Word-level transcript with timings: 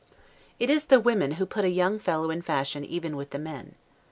It 0.57 0.71
is 0.71 0.85
the 0.85 0.99
women 0.99 1.33
who 1.33 1.45
put 1.45 1.63
a 1.63 1.69
young 1.69 1.99
fellow 1.99 2.31
in 2.31 2.41
fashion 2.41 2.83
even 2.83 3.15
with 3.15 3.29
the 3.29 3.37
men. 3.37 3.75